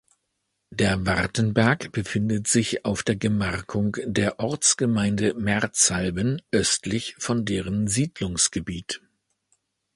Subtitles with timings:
[0.71, 8.99] Der Wartenberg befindet sich auf der Gemarkung der Ortsgemeinde Merzalben östlich von deren Siedlungsgebiet.